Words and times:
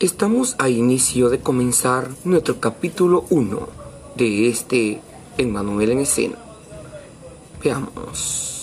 Estamos 0.00 0.54
a 0.60 0.68
inicio 0.68 1.28
de 1.28 1.40
comenzar 1.40 2.08
nuestro 2.22 2.60
capítulo 2.60 3.24
1 3.30 3.68
de 4.14 4.48
este 4.48 5.00
Emmanuel 5.36 5.90
en 5.90 5.98
escena. 5.98 6.36
Veamos. 7.64 8.57